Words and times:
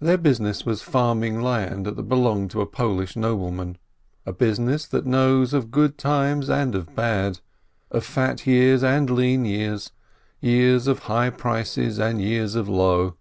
Their 0.00 0.16
business 0.16 0.64
was 0.64 0.80
farming 0.80 1.42
land 1.42 1.84
that 1.84 2.08
belonged 2.08 2.50
to 2.52 2.62
a 2.62 2.66
Polish 2.66 3.16
nobleman, 3.16 3.76
a 4.24 4.32
busi 4.32 4.60
ness 4.60 4.86
that 4.86 5.04
knows 5.04 5.52
of 5.52 5.70
good 5.70 5.98
times 5.98 6.48
and 6.48 6.74
of 6.74 6.94
bad, 6.96 7.40
of 7.90 8.02
fat 8.02 8.46
years 8.46 8.82
and 8.82 9.10
lean 9.10 9.44
years, 9.44 9.92
years 10.40 10.86
of 10.86 11.00
high 11.00 11.28
prices 11.28 11.98
and 11.98 12.22
years 12.22 12.54
of 12.54 12.66
low. 12.66 13.16